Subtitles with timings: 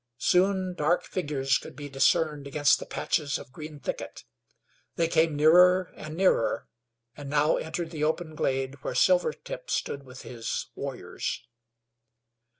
[0.17, 4.23] Soon dark figures could be discerned against the patches of green thicket;
[4.95, 6.67] they came nearer and nearer,
[7.15, 11.45] and now entered the open glade where Silvertip stood with his warriors.